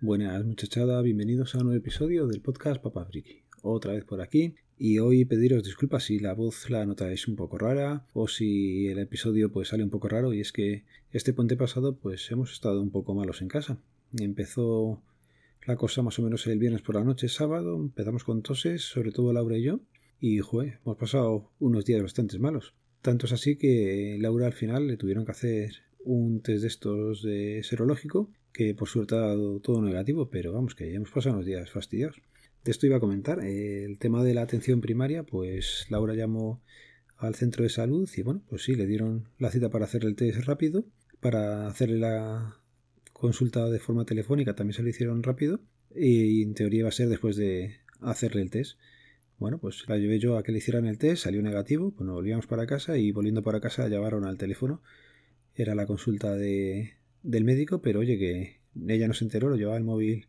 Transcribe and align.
Buenas 0.00 0.44
muchachada, 0.44 1.02
bienvenidos 1.02 1.54
a 1.54 1.58
un 1.58 1.64
nuevo 1.64 1.78
episodio 1.80 2.28
del 2.28 2.40
podcast 2.40 2.80
Papa 2.80 3.04
Friki. 3.04 3.42
Otra 3.62 3.94
vez 3.94 4.04
por 4.04 4.20
aquí 4.20 4.54
y 4.78 5.00
hoy 5.00 5.24
pediros 5.24 5.64
disculpas 5.64 6.04
si 6.04 6.20
la 6.20 6.34
voz 6.34 6.70
la 6.70 6.86
notáis 6.86 7.26
un 7.26 7.34
poco 7.34 7.58
rara 7.58 8.06
o 8.12 8.28
si 8.28 8.86
el 8.86 9.00
episodio 9.00 9.50
pues 9.50 9.70
sale 9.70 9.82
un 9.82 9.90
poco 9.90 10.06
raro 10.06 10.32
y 10.32 10.40
es 10.40 10.52
que 10.52 10.84
este 11.10 11.32
puente 11.32 11.56
pasado 11.56 11.96
pues 11.96 12.30
hemos 12.30 12.52
estado 12.52 12.80
un 12.80 12.90
poco 12.90 13.12
malos 13.12 13.42
en 13.42 13.48
casa. 13.48 13.80
Empezó 14.16 15.02
la 15.66 15.74
cosa 15.74 16.02
más 16.02 16.16
o 16.20 16.22
menos 16.22 16.46
el 16.46 16.60
viernes 16.60 16.82
por 16.82 16.94
la 16.94 17.02
noche, 17.02 17.26
sábado, 17.28 17.74
empezamos 17.74 18.22
con 18.22 18.42
toses, 18.42 18.82
sobre 18.82 19.10
todo 19.10 19.32
Laura 19.32 19.58
y 19.58 19.64
yo, 19.64 19.80
y 20.20 20.38
joder, 20.38 20.78
hemos 20.84 20.96
pasado 20.96 21.50
unos 21.58 21.84
días 21.84 22.02
bastante 22.02 22.38
malos. 22.38 22.72
Tanto 23.02 23.26
es 23.26 23.32
así 23.32 23.56
que 23.56 24.16
Laura 24.20 24.46
al 24.46 24.52
final 24.52 24.86
le 24.86 24.96
tuvieron 24.96 25.24
que 25.24 25.32
hacer 25.32 25.72
un 26.04 26.40
test 26.40 26.62
de 26.62 26.68
estos 26.68 27.22
de 27.24 27.62
serológico, 27.64 28.30
que 28.58 28.74
por 28.74 28.88
suerte 28.88 29.14
ha 29.14 29.20
dado 29.20 29.60
todo 29.60 29.80
negativo, 29.80 30.30
pero 30.30 30.52
vamos, 30.52 30.74
que 30.74 30.90
ya 30.90 30.96
hemos 30.96 31.12
pasado 31.12 31.36
unos 31.36 31.46
días 31.46 31.70
fastidiados. 31.70 32.20
De 32.64 32.72
esto 32.72 32.86
iba 32.86 32.96
a 32.96 33.00
comentar, 33.00 33.38
el 33.38 33.98
tema 33.98 34.24
de 34.24 34.34
la 34.34 34.42
atención 34.42 34.80
primaria, 34.80 35.22
pues 35.22 35.86
Laura 35.90 36.14
llamó 36.14 36.60
al 37.18 37.36
centro 37.36 37.62
de 37.62 37.70
salud 37.70 38.10
y 38.16 38.22
bueno, 38.22 38.42
pues 38.48 38.64
sí, 38.64 38.74
le 38.74 38.88
dieron 38.88 39.28
la 39.38 39.52
cita 39.52 39.70
para 39.70 39.84
hacer 39.84 40.04
el 40.04 40.16
test 40.16 40.40
rápido, 40.40 40.84
para 41.20 41.68
hacerle 41.68 42.00
la 42.00 42.56
consulta 43.12 43.70
de 43.70 43.78
forma 43.78 44.04
telefónica 44.04 44.56
también 44.56 44.74
se 44.74 44.82
lo 44.82 44.88
hicieron 44.88 45.22
rápido 45.22 45.60
y 45.94 46.42
en 46.42 46.54
teoría 46.54 46.80
iba 46.80 46.88
a 46.88 46.92
ser 46.92 47.08
después 47.08 47.36
de 47.36 47.76
hacerle 48.00 48.42
el 48.42 48.50
test. 48.50 48.76
Bueno, 49.38 49.58
pues 49.58 49.84
la 49.88 49.98
llevé 49.98 50.18
yo 50.18 50.36
a 50.36 50.42
que 50.42 50.50
le 50.50 50.58
hicieran 50.58 50.86
el 50.86 50.98
test, 50.98 51.22
salió 51.22 51.42
negativo, 51.42 51.92
bueno, 51.92 52.14
volvíamos 52.14 52.48
para 52.48 52.66
casa 52.66 52.98
y 52.98 53.12
volviendo 53.12 53.44
para 53.44 53.60
casa 53.60 53.84
la 53.84 53.88
llevaron 53.88 54.24
al 54.24 54.36
teléfono. 54.36 54.82
Era 55.54 55.76
la 55.76 55.86
consulta 55.86 56.34
de, 56.34 56.97
del 57.28 57.44
médico, 57.44 57.82
pero 57.82 58.00
oye 58.00 58.18
que 58.18 58.60
ella 58.88 59.06
no 59.06 59.14
se 59.14 59.24
enteró, 59.24 59.50
lo 59.50 59.56
llevaba 59.56 59.76
el 59.76 59.84
móvil 59.84 60.28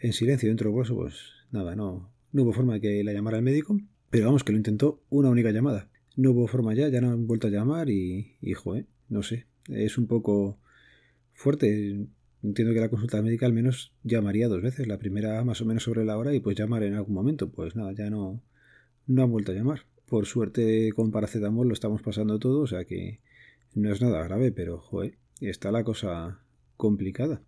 en 0.00 0.12
silencio 0.12 0.48
dentro 0.48 0.68
del 0.68 0.74
bolso, 0.74 0.96
pues 0.96 1.14
nada, 1.52 1.76
no, 1.76 2.12
no 2.32 2.42
hubo 2.42 2.52
forma 2.52 2.74
de 2.74 2.80
que 2.80 3.04
la 3.04 3.12
llamara 3.12 3.36
el 3.36 3.44
médico, 3.44 3.80
pero 4.10 4.26
vamos, 4.26 4.42
que 4.42 4.52
lo 4.52 4.58
intentó 4.58 5.02
una 5.08 5.30
única 5.30 5.52
llamada. 5.52 5.88
No 6.16 6.32
hubo 6.32 6.46
forma 6.46 6.74
ya, 6.74 6.88
ya 6.88 7.00
no 7.00 7.12
han 7.12 7.26
vuelto 7.26 7.46
a 7.46 7.50
llamar 7.50 7.88
y, 7.88 8.36
hijo, 8.42 8.74
eh, 8.76 8.86
no 9.08 9.22
sé, 9.22 9.46
es 9.68 9.96
un 9.98 10.06
poco 10.06 10.58
fuerte. 11.32 12.08
Entiendo 12.42 12.74
que 12.74 12.80
la 12.80 12.88
consulta 12.88 13.22
médica 13.22 13.46
al 13.46 13.52
menos 13.52 13.94
llamaría 14.02 14.48
dos 14.48 14.62
veces, 14.62 14.88
la 14.88 14.98
primera 14.98 15.44
más 15.44 15.60
o 15.60 15.64
menos 15.64 15.84
sobre 15.84 16.04
la 16.04 16.18
hora 16.18 16.34
y 16.34 16.40
pues 16.40 16.58
llamar 16.58 16.82
en 16.82 16.94
algún 16.94 17.14
momento. 17.14 17.50
Pues 17.50 17.76
nada, 17.76 17.92
ya 17.92 18.10
no, 18.10 18.42
no 19.06 19.22
han 19.22 19.30
vuelto 19.30 19.52
a 19.52 19.54
llamar. 19.54 19.86
Por 20.06 20.26
suerte 20.26 20.92
con 20.92 21.12
paracetamol 21.12 21.68
lo 21.68 21.74
estamos 21.74 22.02
pasando 22.02 22.38
todo, 22.38 22.60
o 22.60 22.66
sea 22.66 22.84
que 22.84 23.20
no 23.74 23.92
es 23.92 24.02
nada 24.02 24.22
grave, 24.24 24.52
pero 24.52 24.78
joder, 24.78 25.16
está 25.40 25.70
la 25.72 25.84
cosa 25.84 26.40
complicada. 26.76 27.42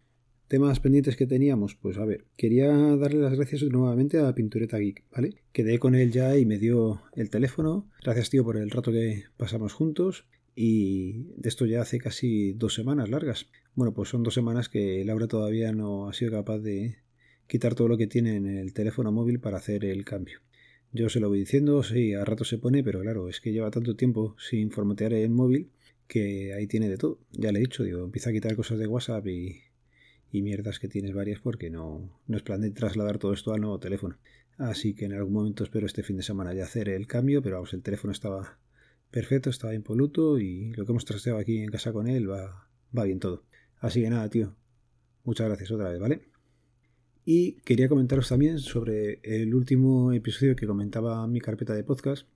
Temas 0.49 0.79
pendientes 0.79 1.17
que 1.17 1.27
teníamos, 1.27 1.75
pues 1.75 1.97
a 1.97 2.05
ver, 2.05 2.27
quería 2.37 2.69
darle 2.97 3.21
las 3.21 3.35
gracias 3.35 3.63
nuevamente 3.63 4.19
a 4.19 4.35
Pintureta 4.35 4.79
Geek, 4.79 5.05
¿vale? 5.11 5.43
Quedé 5.53 5.79
con 5.79 5.95
él 5.95 6.13
ya 6.13 6.37
y 6.37 6.45
me 6.45 6.59
dio 6.59 7.03
el 7.15 7.31
teléfono. 7.31 7.89
Gracias, 8.03 8.31
tío, 8.31 8.45
por 8.45 8.57
el 8.57 8.71
rato 8.71 8.93
que 8.93 9.25
pasamos 9.37 9.73
juntos 9.73 10.27
y 10.55 11.25
de 11.37 11.49
esto 11.49 11.67
ya 11.67 11.81
hace 11.81 11.99
casi 11.99 12.53
dos 12.53 12.75
semanas 12.75 13.09
largas. 13.09 13.49
Bueno, 13.75 13.95
pues 13.95 14.11
son 14.11 14.23
dos 14.23 14.35
semanas 14.35 14.69
que 14.69 15.03
Laura 15.05 15.27
todavía 15.27 15.73
no 15.73 16.09
ha 16.09 16.13
sido 16.13 16.33
capaz 16.33 16.59
de 16.59 16.99
quitar 17.47 17.75
todo 17.75 17.89
lo 17.89 17.97
que 17.97 18.07
tiene 18.07 18.37
en 18.37 18.47
el 18.47 18.73
teléfono 18.73 19.13
móvil 19.13 19.41
para 19.41 19.57
hacer 19.57 19.85
el 19.85 20.05
cambio. 20.05 20.41
Yo 20.93 21.09
se 21.09 21.19
lo 21.19 21.29
voy 21.29 21.41
diciendo, 21.41 21.83
sí, 21.83 22.15
a 22.15 22.25
rato 22.25 22.45
se 22.45 22.59
pone, 22.59 22.85
pero 22.85 23.01
claro, 23.01 23.29
es 23.29 23.41
que 23.41 23.53
lleva 23.53 23.71
tanto 23.71 23.97
tiempo 23.97 24.37
sin 24.39 24.71
formatear 24.71 25.15
el 25.15 25.31
móvil 25.31 25.71
que 26.07 26.55
ahí 26.55 26.67
tiene 26.67 26.89
de 26.89 26.97
todo. 26.97 27.19
Ya 27.33 27.53
le 27.53 27.59
he 27.59 27.63
dicho, 27.63 27.83
digo, 27.83 28.05
empieza 28.05 28.31
a 28.31 28.33
quitar 28.33 28.57
cosas 28.57 28.79
de 28.79 28.87
WhatsApp 28.87 29.27
y, 29.27 29.63
y 30.31 30.43
mierdas 30.43 30.79
que 30.79 30.89
tienes 30.89 31.15
varias 31.15 31.41
porque 31.41 31.71
no, 31.71 32.21
no 32.27 32.37
es 32.37 32.43
plan 32.43 32.61
de 32.61 32.71
trasladar 32.71 33.19
todo 33.19 33.33
esto 33.33 33.53
al 33.53 33.61
nuevo 33.61 33.79
teléfono. 33.79 34.19
Así 34.57 34.95
que 34.95 35.07
en 35.07 35.13
algún 35.13 35.33
momento 35.33 35.65
espero 35.65 35.87
este 35.87 36.03
fin 36.03 36.17
de 36.17 36.23
semana 36.23 36.55
ya 36.55 36.65
hacer 36.65 36.89
el 36.89 37.07
cambio, 37.07 37.43
pero 37.43 37.57
vamos, 37.57 37.73
el 37.75 37.83
teléfono 37.83 38.13
estaba 38.13 38.59
perfecto, 39.11 39.51
estaba 39.51 39.75
impoluto 39.75 40.39
y 40.39 40.73
lo 40.73 40.85
que 40.85 40.93
hemos 40.93 41.05
trasteado 41.05 41.39
aquí 41.39 41.59
en 41.59 41.71
casa 41.71 41.93
con 41.93 42.09
él 42.09 42.31
va, 42.31 42.69
va 42.97 43.05
bien 43.05 43.21
todo. 43.21 43.45
Así 43.79 44.03
que 44.03 44.11
nada, 44.11 44.29
tío. 44.29 44.57
Muchas 45.25 45.47
gracias 45.47 45.71
otra 45.71 45.91
vez, 45.91 46.01
¿vale? 46.01 46.23
Y 47.25 47.53
quería 47.63 47.89
comentaros 47.89 48.29
también 48.29 48.59
sobre 48.59 49.21
el 49.23 49.55
último 49.55 50.13
episodio 50.13 50.57
que 50.57 50.67
comentaba 50.67 51.27
mi 51.27 51.41
carpeta 51.41 51.75
de 51.75 51.85
podcast. 51.85 52.27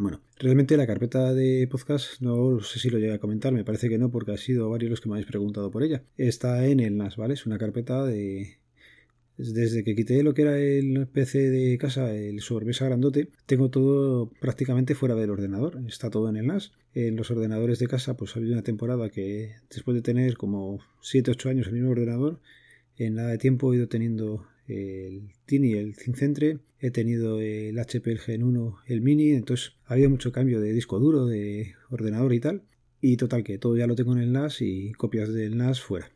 Bueno, 0.00 0.20
realmente 0.38 0.76
la 0.76 0.86
carpeta 0.86 1.34
de 1.34 1.66
podcast 1.68 2.20
no 2.20 2.60
sé 2.60 2.78
si 2.78 2.88
lo 2.88 3.00
llegué 3.00 3.14
a 3.14 3.18
comentar, 3.18 3.52
me 3.52 3.64
parece 3.64 3.88
que 3.88 3.98
no, 3.98 4.12
porque 4.12 4.30
ha 4.30 4.36
sido 4.36 4.70
varios 4.70 4.90
los 4.90 5.00
que 5.00 5.08
me 5.08 5.16
habéis 5.16 5.26
preguntado 5.26 5.72
por 5.72 5.82
ella. 5.82 6.04
Está 6.16 6.64
en 6.66 6.78
el 6.78 6.96
NAS, 6.96 7.16
¿vale? 7.16 7.34
Es 7.34 7.46
una 7.46 7.58
carpeta 7.58 8.04
de, 8.04 8.58
desde 9.36 9.82
que 9.82 9.96
quité 9.96 10.22
lo 10.22 10.34
que 10.34 10.42
era 10.42 10.56
el 10.56 11.08
PC 11.08 11.50
de 11.50 11.76
casa, 11.78 12.14
el 12.14 12.40
sobremesa 12.42 12.84
grandote, 12.84 13.30
tengo 13.46 13.70
todo 13.70 14.30
prácticamente 14.40 14.94
fuera 14.94 15.16
del 15.16 15.30
ordenador. 15.30 15.82
Está 15.88 16.10
todo 16.10 16.28
en 16.28 16.36
el 16.36 16.46
NAS. 16.46 16.70
En 16.94 17.16
los 17.16 17.32
ordenadores 17.32 17.80
de 17.80 17.88
casa, 17.88 18.16
pues 18.16 18.36
ha 18.36 18.38
habido 18.38 18.52
una 18.52 18.62
temporada 18.62 19.10
que 19.10 19.56
después 19.68 19.96
de 19.96 20.02
tener 20.02 20.36
como 20.36 20.78
7-8 21.02 21.50
años 21.50 21.66
el 21.66 21.72
mismo 21.72 21.90
ordenador, 21.90 22.38
en 22.98 23.16
nada 23.16 23.30
de 23.30 23.38
tiempo 23.38 23.72
he 23.72 23.78
ido 23.78 23.88
teniendo 23.88 24.46
el 24.68 25.32
Tini, 25.46 25.72
el 25.72 25.94
Cincentre, 25.96 26.58
he 26.78 26.90
tenido 26.90 27.40
el 27.40 27.78
HP, 27.78 28.12
el 28.12 28.18
Gen 28.18 28.42
1, 28.42 28.76
el 28.86 29.00
Mini, 29.00 29.30
entonces 29.30 29.72
ha 29.86 29.94
habido 29.94 30.10
mucho 30.10 30.30
cambio 30.30 30.60
de 30.60 30.72
disco 30.72 31.00
duro, 31.00 31.26
de 31.26 31.72
ordenador 31.90 32.32
y 32.34 32.40
tal. 32.40 32.62
Y 33.00 33.16
total 33.16 33.44
que 33.44 33.58
todo 33.58 33.76
ya 33.76 33.86
lo 33.86 33.94
tengo 33.94 34.12
en 34.12 34.22
el 34.22 34.32
NAS 34.32 34.60
y 34.60 34.92
copias 34.92 35.32
del 35.32 35.56
NAS 35.56 35.80
fuera. 35.80 36.10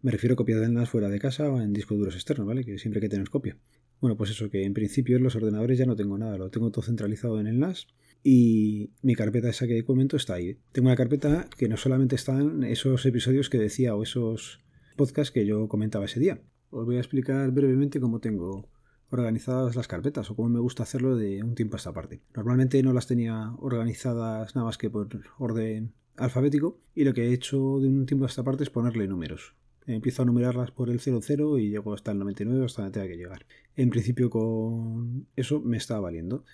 Me 0.00 0.10
refiero 0.10 0.34
a 0.34 0.36
copias 0.36 0.60
del 0.60 0.72
NAS 0.72 0.88
fuera 0.88 1.08
de 1.08 1.18
casa 1.18 1.50
o 1.50 1.60
en 1.60 1.72
discos 1.72 1.98
duros 1.98 2.14
externos, 2.14 2.46
¿vale? 2.46 2.64
Que 2.64 2.78
siempre 2.78 2.98
hay 2.98 3.02
que 3.02 3.08
tener 3.08 3.30
copia. 3.30 3.58
Bueno, 4.00 4.16
pues 4.16 4.30
eso, 4.30 4.50
que 4.50 4.64
en 4.64 4.74
principio 4.74 5.16
en 5.16 5.22
los 5.22 5.34
ordenadores 5.34 5.78
ya 5.78 5.86
no 5.86 5.96
tengo 5.96 6.16
nada, 6.18 6.38
lo 6.38 6.50
tengo 6.50 6.70
todo 6.70 6.84
centralizado 6.84 7.40
en 7.40 7.46
el 7.46 7.58
NAS 7.58 7.88
y 8.22 8.90
mi 9.02 9.14
carpeta 9.14 9.48
esa 9.48 9.66
que 9.66 9.84
comento 9.84 10.16
está 10.16 10.34
ahí. 10.34 10.58
Tengo 10.72 10.88
una 10.88 10.96
carpeta 10.96 11.48
que 11.56 11.68
no 11.68 11.76
solamente 11.76 12.14
están 12.14 12.64
esos 12.64 13.04
episodios 13.06 13.50
que 13.50 13.58
decía 13.58 13.94
o 13.94 14.02
esos 14.02 14.60
podcasts 14.96 15.32
que 15.32 15.46
yo 15.46 15.68
comentaba 15.68 16.04
ese 16.04 16.20
día. 16.20 16.40
Os 16.74 16.84
voy 16.84 16.96
a 16.96 16.98
explicar 16.98 17.52
brevemente 17.52 18.00
cómo 18.00 18.18
tengo 18.18 18.68
organizadas 19.08 19.76
las 19.76 19.86
carpetas 19.86 20.28
o 20.28 20.34
cómo 20.34 20.48
me 20.48 20.58
gusta 20.58 20.82
hacerlo 20.82 21.14
de 21.14 21.40
un 21.40 21.54
tiempo 21.54 21.76
a 21.76 21.78
esta 21.78 21.92
parte. 21.92 22.20
Normalmente 22.34 22.82
no 22.82 22.92
las 22.92 23.06
tenía 23.06 23.52
organizadas 23.60 24.56
nada 24.56 24.64
más 24.66 24.76
que 24.76 24.90
por 24.90 25.08
orden 25.38 25.92
alfabético 26.16 26.80
y 26.92 27.04
lo 27.04 27.14
que 27.14 27.28
he 27.28 27.32
hecho 27.32 27.78
de 27.78 27.86
un 27.86 28.06
tiempo 28.06 28.24
a 28.24 28.28
esta 28.28 28.42
parte 28.42 28.64
es 28.64 28.70
ponerle 28.70 29.06
números. 29.06 29.54
Empiezo 29.86 30.22
a 30.22 30.24
numerarlas 30.24 30.72
por 30.72 30.90
el 30.90 30.98
00 30.98 31.58
y 31.58 31.70
llego 31.70 31.94
hasta 31.94 32.10
el 32.10 32.18
99 32.18 32.64
hasta 32.64 32.82
donde 32.82 32.98
tenga 32.98 33.06
que 33.12 33.18
llegar. 33.18 33.46
En 33.76 33.90
principio 33.90 34.28
con 34.28 35.28
eso 35.36 35.60
me 35.60 35.76
está 35.76 36.00
valiendo. 36.00 36.44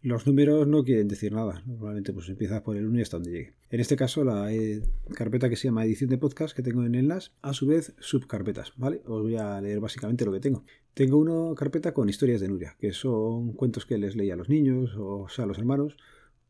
Los 0.00 0.28
números 0.28 0.68
no 0.68 0.84
quieren 0.84 1.08
decir 1.08 1.32
nada. 1.32 1.60
Normalmente 1.66 2.12
pues 2.12 2.28
empiezas 2.28 2.62
por 2.62 2.76
el 2.76 2.86
1 2.86 2.98
y 2.98 3.02
hasta 3.02 3.16
donde 3.16 3.32
llegue. 3.32 3.54
En 3.68 3.80
este 3.80 3.96
caso 3.96 4.22
la 4.22 4.52
eh, 4.52 4.80
carpeta 5.14 5.48
que 5.48 5.56
se 5.56 5.66
llama 5.66 5.84
edición 5.84 6.08
de 6.08 6.18
podcast 6.18 6.54
que 6.54 6.62
tengo 6.62 6.84
en 6.84 6.94
el 6.94 7.08
NAS, 7.08 7.32
a 7.42 7.52
su 7.52 7.66
vez 7.66 7.94
subcarpetas, 7.98 8.72
¿vale? 8.76 9.02
Os 9.06 9.22
voy 9.22 9.36
a 9.36 9.60
leer 9.60 9.80
básicamente 9.80 10.24
lo 10.24 10.32
que 10.32 10.38
tengo. 10.38 10.62
Tengo 10.94 11.18
una 11.18 11.52
carpeta 11.56 11.92
con 11.94 12.08
historias 12.08 12.40
de 12.40 12.48
Nuria, 12.48 12.76
que 12.78 12.92
son 12.92 13.52
cuentos 13.54 13.86
que 13.86 13.98
les 13.98 14.14
leía 14.14 14.34
a 14.34 14.36
los 14.36 14.48
niños, 14.48 14.94
o 14.96 15.28
sea, 15.28 15.44
a 15.44 15.46
los 15.48 15.58
hermanos, 15.58 15.96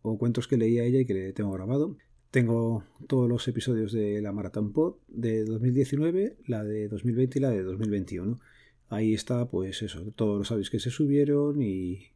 o 0.03 0.19
cuentos 0.19 0.47
que 0.47 0.59
leía 0.59 0.85
ella 0.85 1.01
y 1.01 1.07
que 1.07 1.15
le 1.15 1.33
tengo 1.33 1.51
grabado. 1.53 1.97
Tengo 2.31 2.85
todos 3.07 3.31
los 3.31 3.49
episodios 3.49 3.93
de 3.93 4.21
la 4.21 4.33
Maratón 4.33 4.75
Pod 4.75 4.97
de 5.09 5.45
2019, 5.45 6.37
la 6.47 6.65
de 6.65 6.89
2020 6.89 7.39
y 7.39 7.43
la 7.43 7.51
de 7.51 7.63
2021. 7.63 8.39
Ahí 8.91 9.15
está, 9.15 9.49
pues 9.49 9.83
eso, 9.83 10.03
todos 10.13 10.39
los 10.39 10.51
audios 10.51 10.69
que 10.69 10.81
se 10.81 10.91
subieron 10.91 11.63
y 11.63 12.09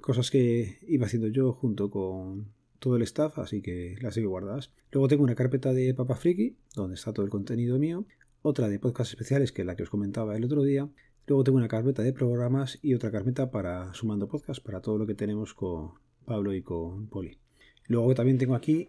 cosas 0.00 0.30
que 0.30 0.78
iba 0.82 1.06
haciendo 1.06 1.28
yo 1.28 1.52
junto 1.52 1.90
con 1.90 2.52
todo 2.78 2.96
el 2.96 3.02
staff, 3.02 3.38
así 3.38 3.62
que 3.62 3.96
las 4.00 4.14
tengo 4.14 4.30
guardadas. 4.30 4.72
Luego 4.90 5.08
tengo 5.08 5.22
una 5.22 5.34
carpeta 5.34 5.72
de 5.72 5.94
Papa 5.94 6.16
Friki, 6.16 6.56
donde 6.74 6.94
está 6.94 7.12
todo 7.12 7.24
el 7.24 7.30
contenido 7.30 7.78
mío. 7.78 8.06
Otra 8.42 8.68
de 8.68 8.78
podcast 8.78 9.10
especiales, 9.10 9.52
que 9.52 9.62
es 9.62 9.66
la 9.66 9.76
que 9.76 9.82
os 9.82 9.90
comentaba 9.90 10.36
el 10.36 10.44
otro 10.44 10.62
día. 10.62 10.88
Luego 11.26 11.44
tengo 11.44 11.58
una 11.58 11.68
carpeta 11.68 12.02
de 12.02 12.12
programas 12.12 12.78
y 12.82 12.94
otra 12.94 13.10
carpeta 13.10 13.50
para 13.50 13.92
Sumando 13.94 14.28
Podcast, 14.28 14.64
para 14.64 14.80
todo 14.80 14.98
lo 14.98 15.06
que 15.06 15.14
tenemos 15.14 15.54
con 15.54 15.92
Pablo 16.24 16.54
y 16.54 16.62
con 16.62 17.06
Poli. 17.08 17.38
Luego 17.86 18.14
también 18.14 18.38
tengo 18.38 18.54
aquí 18.54 18.88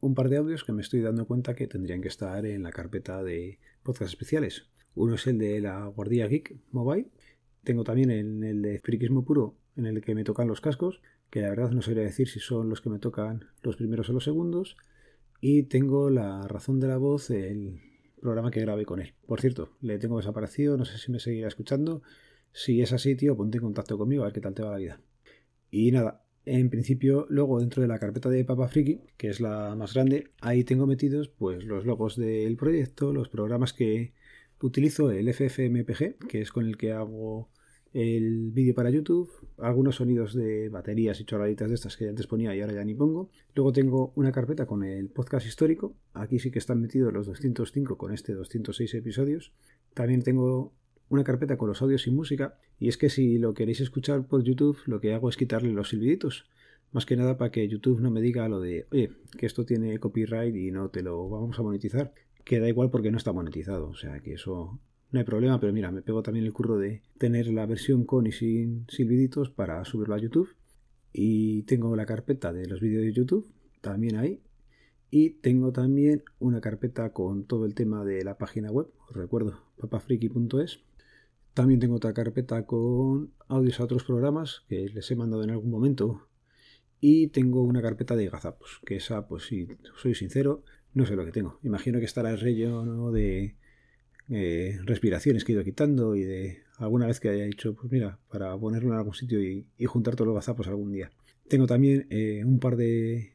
un 0.00 0.14
par 0.14 0.28
de 0.28 0.38
audios 0.38 0.64
que 0.64 0.72
me 0.72 0.82
estoy 0.82 1.00
dando 1.00 1.26
cuenta 1.26 1.54
que 1.54 1.68
tendrían 1.68 2.02
que 2.02 2.08
estar 2.08 2.44
en 2.44 2.64
la 2.64 2.72
carpeta 2.72 3.22
de 3.22 3.58
podcast 3.84 4.10
especiales. 4.10 4.66
Uno 4.94 5.14
es 5.14 5.26
el 5.26 5.38
de 5.38 5.60
la 5.60 5.86
Guardia 5.86 6.26
Geek 6.26 6.56
Mobile. 6.72 7.08
Tengo 7.62 7.84
también 7.84 8.10
el, 8.10 8.42
el 8.42 8.62
de 8.62 8.80
Friquismo 8.80 9.24
Puro, 9.24 9.54
en 9.76 9.86
el 9.86 10.02
que 10.02 10.14
me 10.14 10.24
tocan 10.24 10.48
los 10.48 10.60
cascos, 10.60 11.00
que 11.30 11.40
la 11.40 11.50
verdad 11.50 11.70
no 11.70 11.82
sabría 11.82 12.04
decir 12.04 12.28
si 12.28 12.40
son 12.40 12.68
los 12.68 12.80
que 12.80 12.90
me 12.90 12.98
tocan 12.98 13.46
los 13.62 13.76
primeros 13.76 14.08
o 14.10 14.12
los 14.12 14.24
segundos. 14.24 14.76
Y 15.40 15.64
tengo 15.64 16.10
la 16.10 16.46
razón 16.46 16.78
de 16.78 16.88
la 16.88 16.98
voz, 16.98 17.30
el 17.30 17.80
programa 18.20 18.50
que 18.50 18.60
grabé 18.60 18.84
con 18.84 19.00
él. 19.00 19.14
Por 19.26 19.40
cierto, 19.40 19.70
le 19.80 19.98
tengo 19.98 20.18
desaparecido, 20.18 20.76
no 20.76 20.84
sé 20.84 20.98
si 20.98 21.10
me 21.10 21.18
seguirá 21.18 21.48
escuchando. 21.48 22.02
Si 22.52 22.80
es 22.82 22.92
así, 22.92 23.16
tío, 23.16 23.36
ponte 23.36 23.58
en 23.58 23.64
contacto 23.64 23.98
conmigo 23.98 24.22
a 24.22 24.26
ver 24.26 24.34
qué 24.34 24.40
tal 24.40 24.54
te 24.54 24.62
va 24.62 24.70
la 24.70 24.76
vida. 24.76 25.00
Y 25.70 25.90
nada, 25.90 26.22
en 26.44 26.70
principio, 26.70 27.26
luego 27.28 27.58
dentro 27.58 27.82
de 27.82 27.88
la 27.88 27.98
carpeta 27.98 28.28
de 28.28 28.44
Papa 28.44 28.68
Friki, 28.68 29.00
que 29.16 29.28
es 29.28 29.40
la 29.40 29.74
más 29.74 29.94
grande, 29.94 30.28
ahí 30.40 30.64
tengo 30.64 30.86
metidos 30.86 31.28
pues 31.28 31.64
los 31.64 31.86
logos 31.86 32.16
del 32.16 32.56
proyecto, 32.56 33.12
los 33.12 33.28
programas 33.28 33.72
que 33.72 34.12
Utilizo 34.62 35.10
el 35.10 35.32
FFmpeg, 35.34 36.18
que 36.28 36.40
es 36.40 36.52
con 36.52 36.66
el 36.66 36.76
que 36.76 36.92
hago 36.92 37.48
el 37.92 38.50
vídeo 38.52 38.74
para 38.74 38.90
YouTube, 38.90 39.30
algunos 39.58 39.96
sonidos 39.96 40.34
de 40.34 40.68
baterías 40.68 41.20
y 41.20 41.24
chorraditas 41.24 41.68
de 41.68 41.74
estas 41.74 41.96
que 41.96 42.08
antes 42.08 42.26
ponía 42.26 42.54
y 42.54 42.60
ahora 42.60 42.74
ya 42.74 42.84
ni 42.84 42.94
pongo. 42.94 43.30
Luego 43.54 43.72
tengo 43.72 44.12
una 44.16 44.32
carpeta 44.32 44.66
con 44.66 44.82
el 44.82 45.08
podcast 45.08 45.46
histórico, 45.46 45.94
aquí 46.14 46.38
sí 46.38 46.50
que 46.50 46.58
están 46.58 46.80
metidos 46.80 47.12
los 47.12 47.26
205 47.26 47.98
con 47.98 48.12
este 48.12 48.32
206 48.34 48.94
episodios. 48.94 49.52
También 49.94 50.22
tengo 50.22 50.72
una 51.08 51.24
carpeta 51.24 51.58
con 51.58 51.68
los 51.68 51.82
audios 51.82 52.06
y 52.06 52.10
música, 52.10 52.56
y 52.78 52.88
es 52.88 52.96
que 52.96 53.10
si 53.10 53.38
lo 53.38 53.52
queréis 53.52 53.80
escuchar 53.80 54.26
por 54.26 54.42
YouTube, 54.42 54.78
lo 54.86 55.00
que 55.00 55.12
hago 55.12 55.28
es 55.28 55.36
quitarle 55.36 55.72
los 55.72 55.90
silbiditos. 55.90 56.46
Más 56.92 57.06
que 57.06 57.16
nada 57.16 57.36
para 57.38 57.50
que 57.50 57.68
YouTube 57.68 58.00
no 58.00 58.10
me 58.10 58.20
diga 58.20 58.48
lo 58.48 58.60
de, 58.60 58.86
oye, 58.90 59.10
que 59.38 59.46
esto 59.46 59.64
tiene 59.64 59.98
copyright 59.98 60.54
y 60.54 60.70
no 60.70 60.88
te 60.88 61.02
lo 61.02 61.28
vamos 61.28 61.58
a 61.58 61.62
monetizar. 61.62 62.12
Que 62.44 62.60
da 62.60 62.68
igual 62.68 62.90
porque 62.90 63.10
no 63.10 63.16
está 63.16 63.32
monetizado. 63.32 63.88
O 63.88 63.94
sea 63.94 64.20
que 64.20 64.34
eso 64.34 64.78
no 65.12 65.18
hay 65.18 65.24
problema, 65.24 65.60
pero 65.60 65.72
mira, 65.72 65.92
me 65.92 66.02
pego 66.02 66.22
también 66.22 66.46
el 66.46 66.52
curro 66.52 66.78
de 66.78 67.02
tener 67.18 67.46
la 67.48 67.66
versión 67.66 68.04
con 68.04 68.26
y 68.26 68.32
sin 68.32 68.86
silbiditos 68.88 69.50
para 69.50 69.84
subirlo 69.84 70.14
a 70.14 70.18
YouTube. 70.18 70.56
Y 71.12 71.62
tengo 71.64 71.94
la 71.94 72.06
carpeta 72.06 72.52
de 72.52 72.66
los 72.66 72.80
vídeos 72.80 73.02
de 73.02 73.12
YouTube, 73.12 73.52
también 73.82 74.16
ahí. 74.16 74.40
Y 75.10 75.30
tengo 75.40 75.70
también 75.70 76.24
una 76.38 76.62
carpeta 76.62 77.12
con 77.12 77.44
todo 77.44 77.66
el 77.66 77.74
tema 77.74 78.02
de 78.04 78.24
la 78.24 78.38
página 78.38 78.70
web, 78.70 78.88
os 79.06 79.14
recuerdo, 79.14 79.60
papafriki.es. 79.78 80.80
También 81.52 81.80
tengo 81.80 81.96
otra 81.96 82.14
carpeta 82.14 82.64
con 82.64 83.34
audios 83.48 83.78
a 83.78 83.84
otros 83.84 84.04
programas 84.04 84.64
que 84.68 84.88
les 84.88 85.10
he 85.10 85.16
mandado 85.16 85.44
en 85.44 85.50
algún 85.50 85.70
momento 85.70 86.26
y 86.98 87.26
tengo 87.28 87.62
una 87.62 87.82
carpeta 87.82 88.16
de 88.16 88.30
gazapos, 88.30 88.80
que 88.86 88.96
esa, 88.96 89.28
pues 89.28 89.44
si 89.44 89.68
soy 89.96 90.14
sincero, 90.14 90.62
no 90.94 91.04
sé 91.04 91.16
lo 91.16 91.26
que 91.26 91.32
tengo. 91.32 91.58
Imagino 91.62 91.98
que 91.98 92.06
estará 92.06 92.30
el 92.30 92.40
relleno 92.40 93.10
de 93.10 93.56
eh, 94.30 94.78
respiraciones 94.84 95.44
que 95.44 95.52
he 95.52 95.54
ido 95.54 95.64
quitando 95.64 96.14
y 96.16 96.22
de 96.22 96.62
alguna 96.78 97.06
vez 97.06 97.20
que 97.20 97.28
haya 97.28 97.44
hecho, 97.44 97.74
pues 97.74 97.90
mira, 97.92 98.18
para 98.30 98.56
ponerlo 98.58 98.92
en 98.92 98.98
algún 98.98 99.14
sitio 99.14 99.40
y, 99.42 99.66
juntar 99.86 100.14
todos 100.14 100.26
los 100.26 100.34
gazapos 100.34 100.68
algún 100.68 100.92
día. 100.92 101.10
Tengo 101.48 101.66
también 101.66 102.06
eh, 102.10 102.42
un 102.44 102.58
par 102.58 102.76
de 102.76 103.34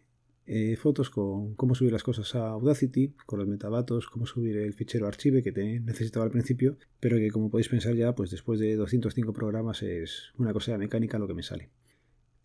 eh, 0.49 0.77
fotos 0.77 1.09
con 1.09 1.55
cómo 1.55 1.75
subir 1.75 1.91
las 1.91 2.03
cosas 2.03 2.33
a 2.35 2.47
Audacity, 2.51 3.13
con 3.25 3.39
los 3.39 3.47
metadatos, 3.49 4.07
cómo 4.07 4.25
subir 4.25 4.55
el 4.57 4.73
fichero 4.73 5.05
archive 5.05 5.43
que 5.43 5.51
te 5.51 5.81
necesitaba 5.81 6.25
al 6.25 6.31
principio, 6.31 6.77
pero 7.01 7.17
que 7.17 7.29
como 7.31 7.49
podéis 7.49 7.67
pensar 7.67 7.95
ya, 7.95 8.15
pues 8.15 8.31
después 8.31 8.59
de 8.59 8.75
205 8.77 9.33
programas 9.33 9.83
es 9.83 10.31
una 10.37 10.53
cosa 10.53 10.77
mecánica 10.77 11.19
lo 11.19 11.27
que 11.27 11.33
me 11.33 11.43
sale. 11.43 11.69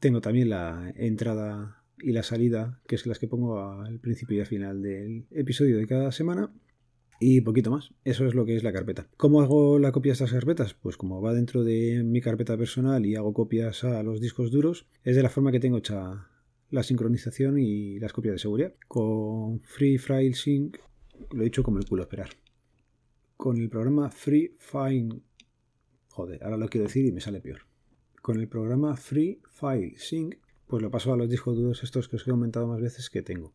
Tengo 0.00 0.20
también 0.20 0.50
la 0.50 0.92
entrada 0.96 1.84
y 2.00 2.10
la 2.10 2.24
salida, 2.24 2.80
que 2.88 2.96
es 2.96 3.06
las 3.06 3.20
que 3.20 3.28
pongo 3.28 3.60
al 3.60 4.00
principio 4.00 4.36
y 4.36 4.40
al 4.40 4.46
final 4.46 4.82
del 4.82 5.26
episodio 5.30 5.78
de 5.78 5.86
cada 5.86 6.10
semana. 6.10 6.52
Y 7.24 7.40
poquito 7.42 7.70
más. 7.70 7.92
Eso 8.04 8.26
es 8.26 8.34
lo 8.34 8.44
que 8.44 8.56
es 8.56 8.64
la 8.64 8.72
carpeta. 8.72 9.06
¿Cómo 9.16 9.42
hago 9.42 9.78
la 9.78 9.92
copia 9.92 10.10
de 10.10 10.14
estas 10.14 10.32
carpetas? 10.32 10.74
Pues 10.74 10.96
como 10.96 11.22
va 11.22 11.32
dentro 11.32 11.62
de 11.62 12.02
mi 12.02 12.20
carpeta 12.20 12.56
personal 12.56 13.06
y 13.06 13.14
hago 13.14 13.32
copias 13.32 13.84
a 13.84 14.02
los 14.02 14.20
discos 14.20 14.50
duros, 14.50 14.88
es 15.04 15.14
de 15.14 15.22
la 15.22 15.28
forma 15.28 15.52
que 15.52 15.60
tengo 15.60 15.78
hecha 15.78 16.28
la 16.70 16.82
sincronización 16.82 17.60
y 17.60 18.00
las 18.00 18.12
copias 18.12 18.32
de 18.32 18.38
seguridad. 18.40 18.74
Con 18.88 19.60
Free 19.60 19.98
File 19.98 20.34
Sync, 20.34 20.78
lo 21.30 21.42
he 21.42 21.44
dicho 21.44 21.62
como 21.62 21.78
el 21.78 21.84
culo, 21.84 22.02
esperar. 22.02 22.30
Con 23.36 23.56
el 23.58 23.68
programa 23.68 24.10
Free 24.10 24.56
File... 24.58 25.20
Joder, 26.08 26.42
ahora 26.42 26.56
lo 26.56 26.68
quiero 26.68 26.88
decir 26.88 27.06
y 27.06 27.12
me 27.12 27.20
sale 27.20 27.40
peor. 27.40 27.60
Con 28.20 28.40
el 28.40 28.48
programa 28.48 28.96
Free 28.96 29.40
File 29.48 29.94
Sync, 29.96 30.38
pues 30.66 30.82
lo 30.82 30.90
paso 30.90 31.12
a 31.12 31.16
los 31.16 31.30
discos 31.30 31.56
duros 31.56 31.84
estos 31.84 32.08
que 32.08 32.16
os 32.16 32.26
he 32.26 32.32
comentado 32.32 32.66
más 32.66 32.80
veces 32.80 33.10
que 33.10 33.22
tengo. 33.22 33.52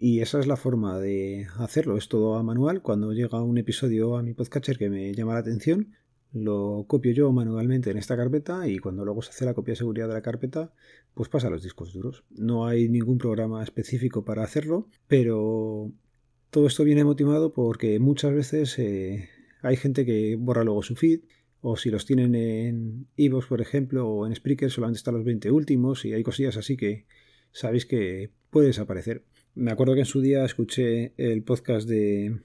Y 0.00 0.20
esa 0.20 0.38
es 0.38 0.46
la 0.46 0.56
forma 0.56 1.00
de 1.00 1.48
hacerlo, 1.56 1.96
es 1.96 2.08
todo 2.08 2.36
a 2.36 2.42
manual. 2.44 2.82
Cuando 2.82 3.12
llega 3.12 3.42
un 3.42 3.58
episodio 3.58 4.16
a 4.16 4.22
mi 4.22 4.32
podcatcher 4.32 4.78
que 4.78 4.88
me 4.88 5.12
llama 5.12 5.34
la 5.34 5.40
atención, 5.40 5.96
lo 6.32 6.84
copio 6.86 7.10
yo 7.10 7.32
manualmente 7.32 7.90
en 7.90 7.98
esta 7.98 8.16
carpeta 8.16 8.68
y 8.68 8.78
cuando 8.78 9.04
luego 9.04 9.22
se 9.22 9.30
hace 9.30 9.44
la 9.44 9.54
copia 9.54 9.72
de 9.72 9.76
seguridad 9.76 10.06
de 10.06 10.14
la 10.14 10.22
carpeta, 10.22 10.72
pues 11.14 11.28
pasa 11.28 11.48
a 11.48 11.50
los 11.50 11.64
discos 11.64 11.92
duros. 11.92 12.22
No 12.30 12.66
hay 12.66 12.88
ningún 12.88 13.18
programa 13.18 13.60
específico 13.64 14.24
para 14.24 14.44
hacerlo, 14.44 14.86
pero 15.08 15.90
todo 16.50 16.68
esto 16.68 16.84
viene 16.84 17.02
motivado 17.02 17.52
porque 17.52 17.98
muchas 17.98 18.32
veces 18.32 18.78
eh, 18.78 19.28
hay 19.62 19.76
gente 19.76 20.06
que 20.06 20.36
borra 20.36 20.62
luego 20.62 20.84
su 20.84 20.94
feed 20.94 21.22
o 21.60 21.76
si 21.76 21.90
los 21.90 22.06
tienen 22.06 22.36
en 22.36 23.08
Evox, 23.16 23.46
por 23.46 23.60
ejemplo, 23.60 24.08
o 24.08 24.26
en 24.28 24.34
Spreaker, 24.36 24.70
solamente 24.70 24.98
están 24.98 25.14
los 25.14 25.24
20 25.24 25.50
últimos 25.50 26.04
y 26.04 26.12
hay 26.12 26.22
cosillas 26.22 26.56
así 26.56 26.76
que 26.76 27.06
sabéis 27.50 27.84
que 27.84 28.30
puede 28.50 28.68
desaparecer. 28.68 29.24
Me 29.58 29.72
acuerdo 29.72 29.94
que 29.94 30.00
en 30.00 30.06
su 30.06 30.20
día 30.20 30.44
escuché 30.44 31.14
el 31.16 31.42
podcast 31.42 31.88
de 31.88 32.42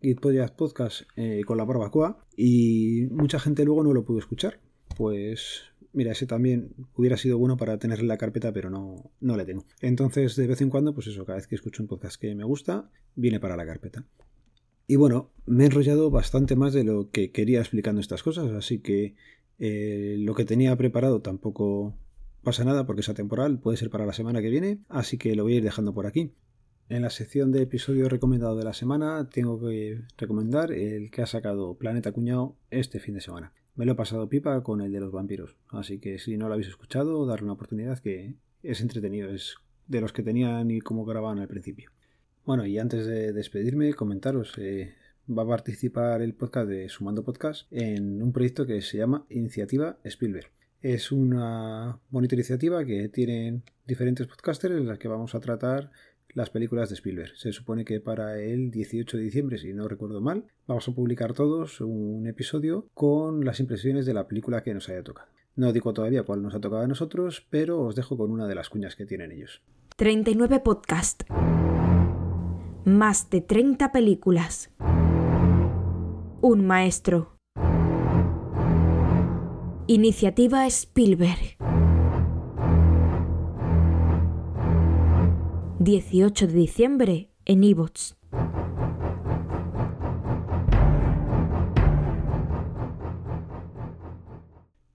Git 0.00 0.18
Podcast 0.56 1.02
eh, 1.14 1.42
con 1.46 1.58
la 1.58 1.64
barbacoa 1.66 2.24
y 2.38 3.06
mucha 3.10 3.38
gente 3.38 3.66
luego 3.66 3.84
no 3.84 3.92
lo 3.92 4.06
pudo 4.06 4.18
escuchar. 4.18 4.60
Pues 4.96 5.64
mira, 5.92 6.12
ese 6.12 6.26
también 6.26 6.70
hubiera 6.94 7.18
sido 7.18 7.36
bueno 7.36 7.58
para 7.58 7.78
tener 7.78 8.00
en 8.00 8.08
la 8.08 8.16
carpeta, 8.16 8.50
pero 8.50 8.70
no, 8.70 9.10
no 9.20 9.36
le 9.36 9.44
tengo. 9.44 9.66
Entonces, 9.82 10.36
de 10.36 10.46
vez 10.46 10.62
en 10.62 10.70
cuando, 10.70 10.94
pues 10.94 11.06
eso, 11.08 11.26
cada 11.26 11.36
vez 11.36 11.46
que 11.46 11.54
escucho 11.54 11.82
un 11.82 11.86
podcast 11.86 12.18
que 12.18 12.34
me 12.34 12.44
gusta, 12.44 12.90
viene 13.14 13.40
para 13.40 13.58
la 13.58 13.66
carpeta. 13.66 14.06
Y 14.86 14.96
bueno, 14.96 15.32
me 15.44 15.64
he 15.64 15.66
enrollado 15.66 16.10
bastante 16.10 16.56
más 16.56 16.72
de 16.72 16.84
lo 16.84 17.10
que 17.10 17.30
quería 17.30 17.60
explicando 17.60 18.00
estas 18.00 18.22
cosas, 18.22 18.50
así 18.52 18.78
que 18.78 19.16
eh, 19.58 20.16
lo 20.18 20.34
que 20.34 20.46
tenía 20.46 20.74
preparado 20.76 21.20
tampoco 21.20 21.94
pasa 22.42 22.64
nada 22.64 22.86
porque 22.86 23.02
es 23.02 23.08
atemporal, 23.10 23.58
puede 23.58 23.76
ser 23.76 23.90
para 23.90 24.06
la 24.06 24.14
semana 24.14 24.40
que 24.40 24.48
viene, 24.48 24.78
así 24.88 25.18
que 25.18 25.36
lo 25.36 25.42
voy 25.42 25.52
a 25.52 25.56
ir 25.56 25.62
dejando 25.62 25.92
por 25.92 26.06
aquí. 26.06 26.32
En 26.90 27.00
la 27.00 27.08
sección 27.08 27.50
de 27.50 27.62
episodio 27.62 28.10
recomendado 28.10 28.56
de 28.56 28.64
la 28.64 28.74
semana 28.74 29.30
tengo 29.30 29.58
que 29.58 30.02
recomendar 30.18 30.70
el 30.70 31.10
que 31.10 31.22
ha 31.22 31.26
sacado 31.26 31.78
Planeta 31.78 32.12
Cuñado 32.12 32.56
este 32.70 33.00
fin 33.00 33.14
de 33.14 33.22
semana. 33.22 33.54
Me 33.74 33.86
lo 33.86 33.92
he 33.92 33.94
pasado 33.94 34.28
pipa 34.28 34.62
con 34.62 34.82
el 34.82 34.92
de 34.92 35.00
los 35.00 35.10
vampiros, 35.10 35.56
así 35.70 35.98
que 35.98 36.18
si 36.18 36.36
no 36.36 36.46
lo 36.46 36.52
habéis 36.52 36.68
escuchado, 36.68 37.24
darle 37.24 37.44
una 37.44 37.54
oportunidad 37.54 38.00
que 38.00 38.34
es 38.62 38.82
entretenido, 38.82 39.30
es 39.30 39.56
de 39.88 40.02
los 40.02 40.12
que 40.12 40.22
tenían 40.22 40.70
y 40.70 40.82
como 40.82 41.06
grababan 41.06 41.38
al 41.38 41.48
principio. 41.48 41.90
Bueno, 42.44 42.66
y 42.66 42.78
antes 42.78 43.06
de 43.06 43.32
despedirme, 43.32 43.94
comentaros, 43.94 44.52
eh, 44.58 44.92
va 45.26 45.44
a 45.44 45.48
participar 45.48 46.20
el 46.20 46.34
podcast 46.34 46.68
de 46.68 46.90
Sumando 46.90 47.24
Podcast 47.24 47.66
en 47.72 48.22
un 48.22 48.30
proyecto 48.30 48.66
que 48.66 48.82
se 48.82 48.98
llama 48.98 49.24
Iniciativa 49.30 49.96
Spielberg. 50.04 50.50
Es 50.82 51.12
una 51.12 51.98
bonita 52.10 52.34
iniciativa 52.34 52.84
que 52.84 53.08
tienen 53.08 53.62
diferentes 53.86 54.26
podcasters 54.26 54.76
en 54.76 54.86
las 54.86 54.98
que 54.98 55.08
vamos 55.08 55.34
a 55.34 55.40
tratar 55.40 55.90
las 56.34 56.50
películas 56.50 56.88
de 56.88 56.96
Spielberg. 56.96 57.36
Se 57.36 57.52
supone 57.52 57.84
que 57.84 58.00
para 58.00 58.38
el 58.38 58.70
18 58.70 59.16
de 59.16 59.22
diciembre, 59.22 59.58
si 59.58 59.72
no 59.72 59.88
recuerdo 59.88 60.20
mal, 60.20 60.44
vamos 60.66 60.88
a 60.88 60.92
publicar 60.92 61.32
todos 61.32 61.80
un 61.80 62.26
episodio 62.26 62.86
con 62.94 63.44
las 63.44 63.60
impresiones 63.60 64.04
de 64.06 64.14
la 64.14 64.28
película 64.28 64.62
que 64.62 64.74
nos 64.74 64.88
haya 64.88 65.02
tocado. 65.02 65.28
No 65.56 65.72
digo 65.72 65.92
todavía 65.92 66.24
cuál 66.24 66.42
nos 66.42 66.54
ha 66.54 66.60
tocado 66.60 66.82
a 66.82 66.88
nosotros, 66.88 67.46
pero 67.48 67.80
os 67.80 67.94
dejo 67.94 68.16
con 68.16 68.30
una 68.30 68.46
de 68.46 68.56
las 68.56 68.68
cuñas 68.68 68.96
que 68.96 69.06
tienen 69.06 69.32
ellos. 69.32 69.62
39 69.96 70.60
podcast 70.60 71.22
más 72.84 73.30
de 73.30 73.40
30 73.40 73.92
películas. 73.92 74.70
Un 76.40 76.66
maestro. 76.66 77.38
Iniciativa 79.86 80.66
Spielberg. 80.66 81.63
18 85.84 86.46
de 86.46 86.52
diciembre 86.54 87.28
en 87.44 87.62
iVoox. 87.62 88.14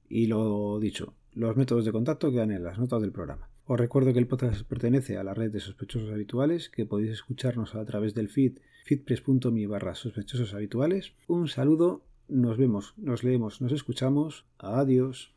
Y 0.09 0.25
lo 0.25 0.79
dicho, 0.79 1.13
los 1.33 1.55
métodos 1.55 1.85
de 1.85 1.91
contacto 1.91 2.31
quedan 2.31 2.49
en 2.49 2.63
las 2.63 2.79
notas 2.79 3.03
del 3.03 3.11
programa. 3.11 3.51
Os 3.65 3.79
recuerdo 3.79 4.13
que 4.13 4.19
el 4.19 4.25
podcast 4.25 4.63
pertenece 4.63 5.19
a 5.19 5.23
la 5.23 5.35
red 5.35 5.51
de 5.51 5.59
sospechosos 5.59 6.11
habituales, 6.11 6.69
que 6.69 6.87
podéis 6.87 7.11
escucharnos 7.11 7.75
a 7.75 7.85
través 7.85 8.15
del 8.15 8.29
feed 8.29 8.57
feedpress.me 8.85 9.67
barra 9.67 9.93
sospechosos 9.93 10.55
habituales. 10.55 11.13
Un 11.27 11.49
saludo, 11.49 12.01
nos 12.27 12.57
vemos, 12.57 12.95
nos 12.97 13.23
leemos, 13.23 13.61
nos 13.61 13.73
escuchamos. 13.73 14.47
Adiós. 14.57 15.35